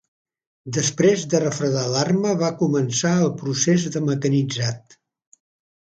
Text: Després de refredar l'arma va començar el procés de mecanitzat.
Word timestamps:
Després 0.77 1.25
de 1.33 1.41
refredar 1.43 1.85
l'arma 1.93 2.33
va 2.41 2.51
començar 2.65 3.15
el 3.27 3.31
procés 3.45 3.89
de 3.97 4.05
mecanitzat. 4.11 5.03